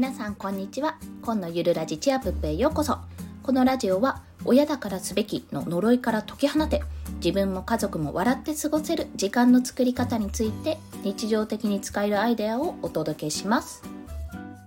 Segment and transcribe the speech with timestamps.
[0.00, 0.96] 皆さんこんにちは。
[1.20, 2.96] 今のゆるラジチアプップへようこそ。
[3.42, 6.82] このラジオは親だからすべきの呪いから解き放て
[7.22, 13.82] 自分も家族も笑って過ごせる時間の作り方について日常的に使えるアイデアをお届けします。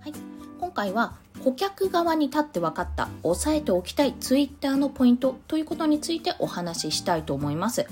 [0.02, 0.12] はい、
[0.60, 7.88] 今回は顧客側に立って分かった押さえておきたい Twitter のポイントということについてお話ししたいと思います。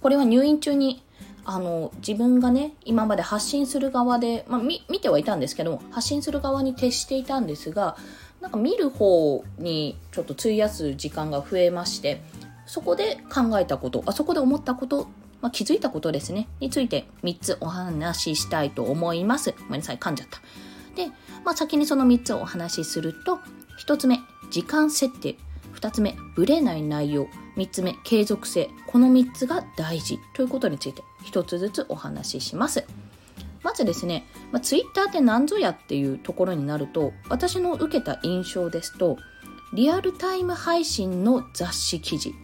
[0.00, 1.02] これは入院中に
[1.48, 7.96] あの自分がね今まで発信する側で、まあ、見てはいたんですけども発信する側に徹していたんですが
[8.40, 12.20] なんか見る方にちょっと費やす時間が増えまして
[12.66, 15.06] そこで考えたことあそこで思ったこと、
[15.40, 16.48] まあ、気づいたことですね。
[16.58, 19.52] について3つお話ししたいと思います。
[19.52, 20.40] ごめんなさい噛んじゃった。
[20.96, 21.12] で、
[21.44, 23.38] まあ、先にその3つをお話しすると
[23.86, 24.18] 1つ目
[24.50, 25.36] 時間設定。
[25.86, 27.28] 2つ目ブレない内容。
[27.56, 28.70] 3つ目継続性。
[28.88, 30.18] この3つが大事。
[30.34, 32.84] ということについて1つずつお話しします。
[33.62, 39.16] まずですね、まあ、ツイッターって何ぞやっていうところになると私の受けた印象ですと
[39.74, 42.34] リアルタイム配信の雑誌記事。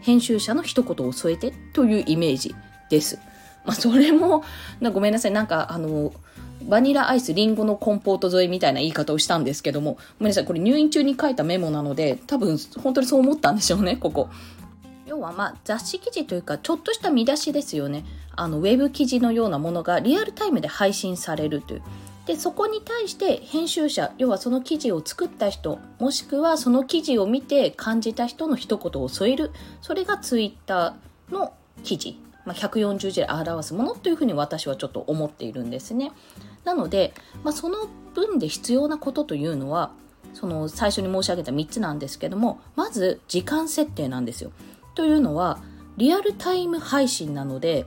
[0.00, 2.54] 編集者の一言を添えてというイメージ
[2.88, 3.18] です。
[3.66, 4.44] まあ、それも
[4.94, 5.30] ごめんなさい。
[5.30, 6.14] なんかあの
[6.62, 14.28] バニラアイスリンゴのコンポート添えみたいな言い方をしたんですけどもごめんなさいこれ入院中に書いたメモなので多分本当にそう思ったんでしょうねここ。
[15.06, 18.04] 要はまあ雑誌記事というかちょっとした見出しですよね。
[18.36, 21.82] あのウェブ記事のようなものがリアルタイムで配信されるという。
[22.26, 29.50] でそこに対して編集者要はその記事を作った人もしくはその記事を見て感じた人の一言を添える。
[29.80, 36.12] それがツイッターの記事、まあ、140字で表すものというふうに私はちょっと思っているんですね
[36.64, 37.12] なので、
[37.44, 39.92] まあ、その分で必要なことというのは
[40.32, 44.50] その最初に申し上げた3つなんですけどもまず時間設定なんですよ
[44.94, 45.60] というのは
[45.98, 47.86] リアルタイム配信なので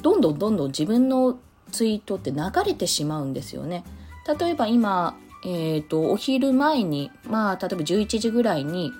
[0.00, 1.38] どんどんどんどん自分の
[1.70, 3.84] ツイートって流れてしまうんですよね。
[4.38, 8.92] 例えば今、えーと、お昼前に、まあ、例えば11時ぐらいに、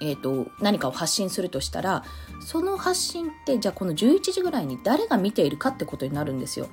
[0.00, 2.04] えーと、何かを発信するとしたら
[2.40, 6.68] その発信ってじゃあこの11時ぐらいに誰が見ているかってことになるんですよ。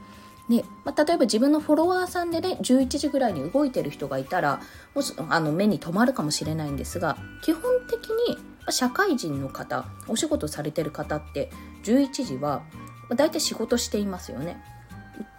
[0.49, 4.61] で、まあ、例えば自分のフォロワーさんでね11時ぐらいに動いてる人がいたら
[4.95, 8.37] もしあの目に留まるかもしれないんですが基本的に
[8.69, 11.51] 社会人の方お仕事されてる方って
[11.83, 12.63] 11時は
[13.09, 14.61] 大体仕事していますよね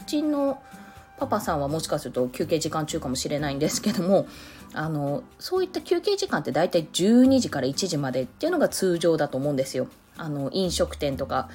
[0.02, 0.62] うちの
[1.18, 4.26] パパさんはもしかすると休憩時間中かもしれないんですけども
[4.74, 11.48] あのそういった休憩時間って大体12時から1時までっていうのが通常だと思うんですよあの飲食店とか、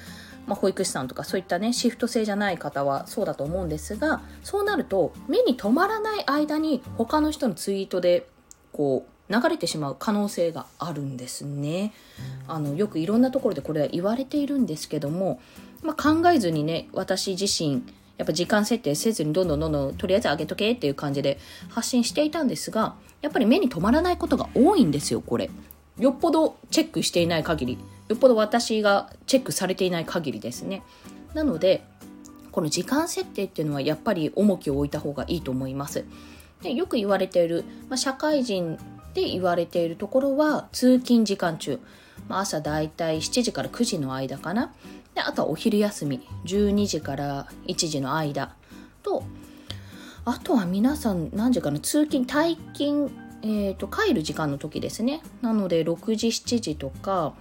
[0.46, 8.26] まあ、保育士さんとかそういったねシフト制じゃない方はそうだと思うんですがそうなると目に留まらない間に他の人のツイートで
[8.72, 11.94] こう流れてしまう可能性があるんですね。
[12.46, 15.40] あのよくいろんなところでこれは言われているんですけども、
[15.82, 17.82] まあ、考えずにね私自身
[18.16, 21.38] やっぱ時間設定せずにどんどんどんどんとりあえず上げとけっていう感じで
[21.68, 25.50] 発信していたんですがやっぱり目に留まらないことが多いんですよこれ。
[25.98, 30.82] よっぽどチェックしていない限りよっぽど私がチェックされていない限りですね。
[31.34, 31.84] なので
[32.52, 36.04] この時間設定っていうのはやっぱり重きを置いた方がいいと思います。
[36.62, 38.78] でよく言われている、まあ、社会人
[39.14, 41.80] で言われているところは通勤時間中、
[42.28, 44.72] まあ、朝だいたい7時から9時の間かな。
[45.14, 48.54] であとはお昼休み12時から1時の間
[49.02, 49.24] と。
[50.26, 53.10] あとは皆さん何時かな通勤退勤、
[53.42, 55.22] えーと、帰る時間の時ですね。
[55.42, 57.34] なので6時7時とか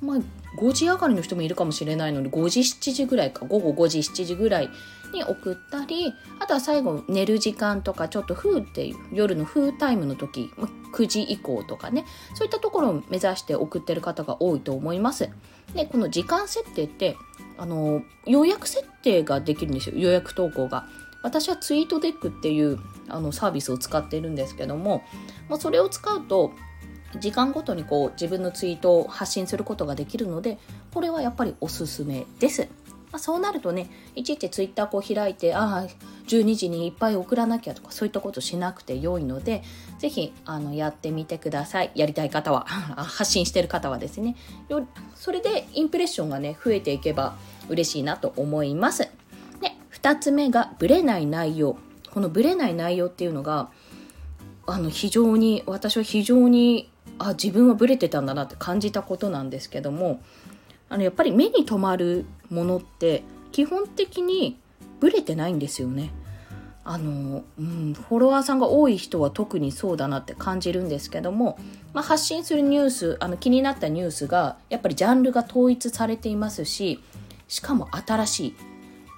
[0.00, 0.18] まあ
[0.58, 4.70] 5時上がりの人もいるかもしれないので5時7時ぐらいか午後5時7時ぐらい
[5.12, 10.50] に送ったりあとは最後寝る時間とかちょっと風っていう夜の風タイムの時
[10.92, 15.30] 9時以降とかねそういったところを目指して送ってる方が多いと思います。
[15.74, 17.16] でこの時間設定って
[17.58, 19.98] あの予約設定ができるんですよ。
[19.98, 20.86] 予約投稿が。
[21.22, 22.78] 私はツイートデックっていう
[23.08, 25.02] あのサービスを使っているんですけども、
[25.50, 26.52] まあ、それを使うと
[27.18, 30.58] 時間ごとにこう自分のツイートを発信することができるので
[30.94, 32.68] これはやっぱりおすすめです。
[33.12, 35.86] まあ、そうなるとねいちいちツイッターこう開いてああ
[36.28, 39.64] 12時にいっぱい送らなきゃとかそういったことしなくて良いので
[39.98, 41.90] 是非あのやってみてください。
[41.94, 42.66] やりたい方は。
[42.96, 44.36] 発信してる方はですね。
[44.68, 44.86] よ
[45.16, 47.36] それでインプレッションがね増えていけば
[47.68, 49.08] 嬉しいなと思います。
[49.60, 51.76] で2つ目がブレない内容。
[52.12, 53.70] このブレない内容っていうのが
[54.66, 56.90] あの非常に私は非常に
[57.20, 60.22] あ自分はブレてたんだなって感じたことなんですけども
[60.88, 63.22] あのやっぱり目に留まるものって
[63.52, 64.58] 基本的に
[65.00, 66.12] ブレてないんですよね。
[66.82, 71.58] あの、うん、フォロワーさんが多い人は特にそうだなって感じるんですけども、
[71.92, 77.02] まあ、発信するニュースあの気になったニュースがやっぱりジャンルが統一されていますし
[77.48, 78.54] しかも新しい。。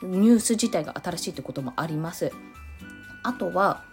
[0.03, 2.33] ニュース自体が新しいってこともあります。
[3.23, 3.85] あとは、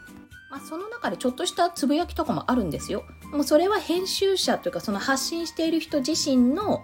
[0.50, 3.04] まあ、その中でちょっとしたつぶやきとかもあるんですよ。
[3.32, 6.84] もうそれは編集者というかその発信している人自身の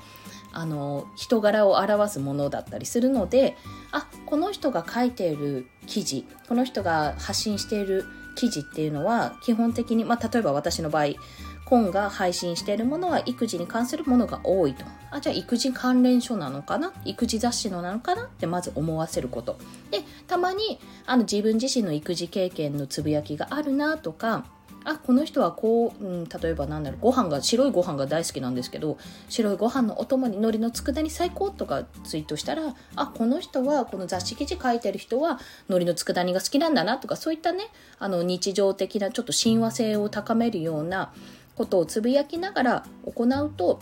[0.54, 3.58] あの人柄を表すものだったりするので
[3.92, 8.06] あこの人が書いている記事この人が発信している
[8.36, 11.08] 記事っていうのは基本的に、まあ、例えば私の場合
[11.66, 14.86] 本が配信しているものは育児に関するものが多いと。
[15.10, 16.94] あじゃあ育児関連書なのかな？
[17.06, 18.26] 育児雑誌のなのかな？
[18.26, 19.58] ってまず思わせること。
[19.90, 24.46] でたまにあの自分自身の育児経験のつぶやきがあるなとか
[24.86, 28.98] あこの人はこう、うん、例えば何だろうご飯が白いご飯が大好きなんですけど
[29.30, 37.66] 白いご飯のお供に海苔の佃煮最高とかツイートしたらあこの人はこの雑誌記事書いてる人は海苔の佃煮が好きなんだなとかそういったね
[37.98, 41.12] あの日常的なちょっと親和性を高めるような
[41.56, 43.80] ことをつぶやきながら行うと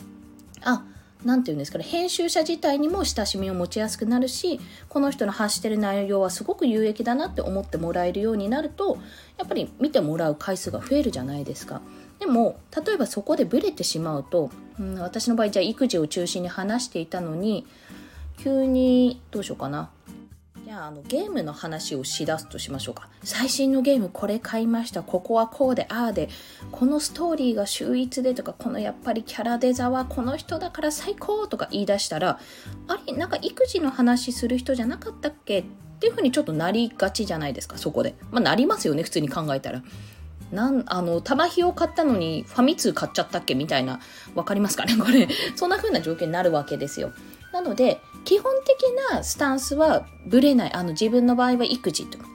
[0.61, 0.85] あ
[1.25, 4.59] 何て言うんですかね編集者自体にも親しみを持ちやすくなるし
[4.89, 8.97] この人の発してる内容はすごく有益だなって思ってもらえるようになると
[9.37, 11.81] やっぱり見てもらう回数が増えるじゃないですか。
[12.19, 14.49] でも例えばそこでブレてしまうと、
[14.79, 17.65] うん、私の場合じゃあ育児を中心に話していたのに
[18.37, 23.07] 急にどうしようかなゃああのゲームの話をしだすとしましょうか。
[23.23, 25.03] 最新のゲームこれ買いました。
[25.03, 26.29] ここはこうでああで。
[26.71, 32.39] このストーリーが秀逸でとかこのやっぱりキャラデザはこの人だから最高とか言い出したら
[32.87, 35.59] あれなんか育児の話する人じゃなかったっけ？
[35.59, 35.63] っ
[35.99, 38.15] ていうふうにちょっとなりがちじゃないですかそこで。
[38.31, 39.83] まあなりますよね普通に考えたら。
[40.51, 43.55] なんあの玉ひを買ったのにファミ通買っちゃったっけ？
[43.55, 43.99] みたいな
[44.35, 44.95] 分かりますかね？
[44.97, 45.27] これ。
[45.55, 47.11] そんな風な状況になるわけですよ。
[47.51, 50.73] なので基本的なスタンスはぶれない。
[50.73, 52.25] あの自分の場合は育児とか。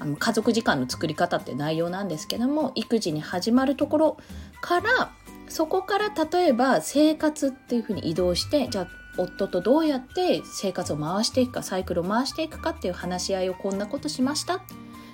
[0.00, 4.16] あの家族時間の作り方って内容なんですけども育児に始まるところ
[4.60, 5.12] から
[5.48, 14.62] そこから例えば生活っていうふうに移動してじゃあ夫とどうやって生活を回していくかサイクルを回していくかっていう話し合いをこんなことしました。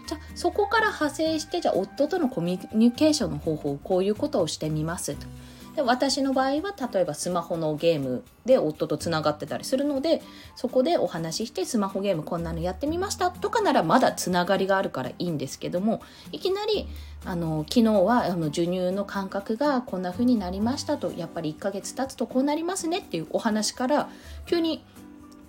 [0.06, 5.26] じゃあそこから派生してじゃあ夫とのコミュニケーションの方法こういうことをしてみますと。
[5.74, 10.22] で私の場合は例えばスマホのゲームで夫とつながってたりするので
[10.56, 16.02] そこでお話ししてスマホゲームこんなのやってみましたとかならまだつながりがあるからいいんですけども
[16.32, 16.88] いきなり
[17.24, 24.08] あの昨日はあの授乳の感覚がこんな風になりましたとやっぱり1ヶ月経つとこうなりますねっていうお話から
[24.46, 24.84] 急に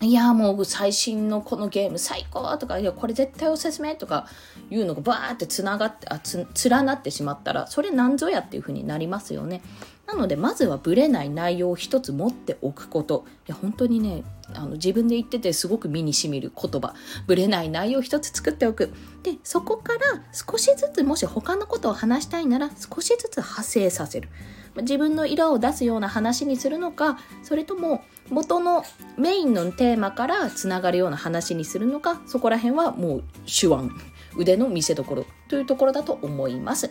[0.01, 4.25] いやもう最新のこのゲーム最高とかいやこれ絶対おすすめとか
[4.71, 9.61] いうのがバーってつながってあつ連なってしまったらそれなんぞやっていう風になりますよね。
[10.07, 13.25] なのでまずはブレない内容を一つ持っておくこと。
[13.47, 14.23] いや本当にね
[14.53, 16.93] あの自分で言っててすごく身にしみる言葉。
[17.27, 18.93] ブレない内容を一つ作っておく。
[19.23, 19.99] でそこから
[20.33, 24.29] 少しずつもし他のことを話したいなら少しずつ派生させる。
[24.77, 28.85] 自分の色を出すような話にするのかそれとも元の
[29.17, 33.89] メインのテーマからつながるような話にするのかそこら辺はもう手腕。
[34.35, 36.87] 腕の見せ所というところだと思います。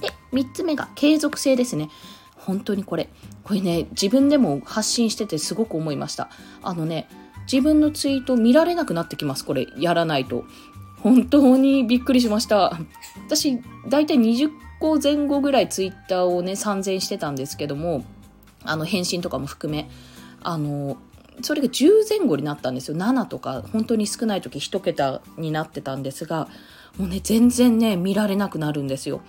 [0.00, 1.90] で3つ目が継続性ですね。
[2.36, 3.08] 本当にこれ。
[3.42, 6.30] これね自分でも発信しててすごく思いました。
[6.62, 7.08] あのね
[7.50, 9.44] 自分のツイート見られなくなってきます。
[9.44, 10.44] これやらないと。
[11.02, 12.78] 本当にびっくりしました。
[13.26, 14.50] 私大体20
[14.80, 18.04] 個前後ぐらいツイッターをね参戦してたんですけども
[18.62, 19.90] あの返信とかも含め
[20.42, 20.96] あの
[21.42, 22.96] それが10前後になったんですよ。
[22.96, 26.48] 7とか本当に少ない時1桁になってたんですが
[26.98, 29.20] もうね全然ね見られなくなるんですよ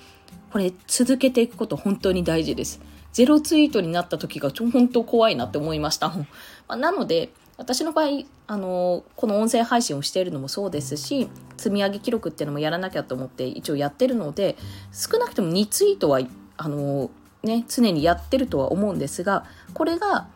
[0.52, 2.80] これ続けていくこと本当に大事です
[3.16, 6.10] ゼロツイートになった時がちょ本当怖いなって思いました。
[6.10, 6.26] ま
[6.68, 14.58] あ、なので、私の場合、あの、この音声配信をしているのもそうですし、積み上げ記録っていうのもやらなきゃと思って一応やってるので、
[14.92, 16.20] 少なくとも2ツイートは、
[16.58, 17.10] あの、
[17.42, 20.28] ね、常にやってるとは思うんですが、これが、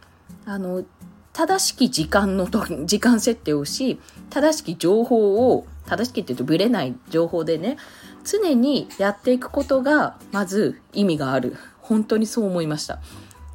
[0.46, 0.86] あの、
[1.34, 7.78] 正しき時間のと、時間設定をし、正しき情報を、正しきって言うとブレない情報でね、
[8.24, 11.58] 常にやっていくことが、まず意味がある。
[11.82, 13.00] 本当にそう思いました。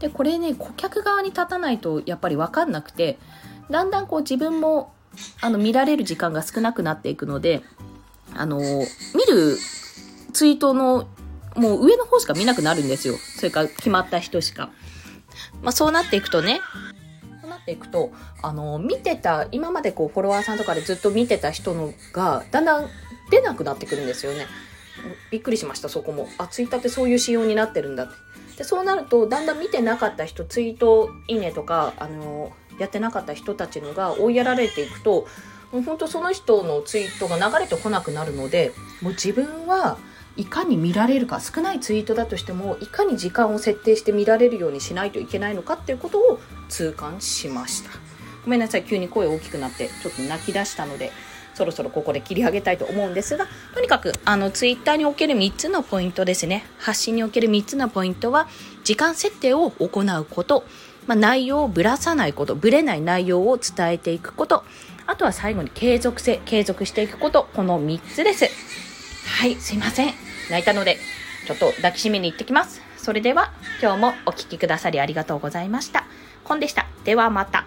[0.00, 3.19] で、これね、顧客側に立たないとやっぱりわかんなくて、
[3.71, 4.93] だんだんこう自分も
[5.41, 7.62] あの見られる時間が少なくなっていくので、
[8.35, 8.64] あの、見
[9.29, 9.57] る
[10.33, 11.07] ツイートの
[11.55, 13.14] もう上の方しか見なくなるんですよ。
[13.17, 14.71] それから決まった人しか。
[15.62, 16.61] まあそうなっていくとね、
[17.64, 22.88] っていくと、あの、見てた、今までこうフォロワーさんとかでずっと見てた人のが、だんだん
[23.30, 24.47] 出なくなってくるんですよね。
[25.30, 28.14] びっくりしましたそこもあツイッターってそういう仕様になってるんだって
[28.59, 35.26] でそうなるとだんだん見てなかった人ツイートいいねとかあのやってなかった人たちのが追いやられていくと
[35.73, 39.99] もう本当その人のツイートが流れてこなくなるのでもう自分は
[40.37, 47.91] いかに見られるか少ないツイートだとしてもいかに時間を設定して見られるようにしないといけないのかっていうことを痛感しました
[48.45, 51.12] ごめんなさい急に声大きくなってちょっと泣き出したので
[51.55, 56.67] そろそろここで切り上げたいと思うんですが、とにかく、あの、ツイッターにおける3つのポイントですね。
[56.79, 58.49] 発信における3つのポイントは、
[58.83, 60.64] 時間設定を行うこと、
[61.07, 64.64] まあ、内容をぶらさないこと、ぶれない内容を伝えていくこと、
[65.07, 68.47] あとは最後に継続性、継続していくこと、この3つです。
[69.26, 70.24] はい、すいません。
[70.51, 70.99] 泣いたので、
[71.47, 72.81] ちょっと抱きしめに行ってきます。
[72.97, 76.07] それでは、今日もお聴きくださりありがとうございました。
[76.43, 76.87] コンでした。
[77.05, 77.67] ではまた。